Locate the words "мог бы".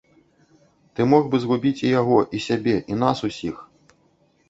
1.11-1.41